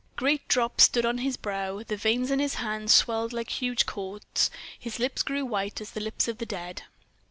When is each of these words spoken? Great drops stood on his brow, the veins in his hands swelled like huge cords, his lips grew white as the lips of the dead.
Great 0.15 0.47
drops 0.47 0.85
stood 0.85 1.05
on 1.05 1.19
his 1.19 1.37
brow, 1.37 1.83
the 1.83 1.95
veins 1.95 2.31
in 2.31 2.39
his 2.39 2.55
hands 2.55 2.91
swelled 2.91 3.33
like 3.33 3.51
huge 3.61 3.85
cords, 3.85 4.49
his 4.79 4.97
lips 4.97 5.21
grew 5.21 5.45
white 5.45 5.79
as 5.79 5.91
the 5.91 5.99
lips 6.01 6.27
of 6.27 6.39
the 6.39 6.45
dead. 6.47 6.81